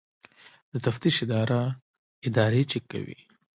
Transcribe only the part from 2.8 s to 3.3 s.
کوي